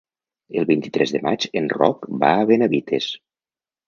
El 0.59 0.63
vint-i-tres 0.69 1.11
de 1.15 1.19
maig 1.25 1.45
en 1.61 1.67
Roc 1.73 2.07
va 2.23 2.31
a 2.39 2.47
Benavites. 2.53 3.11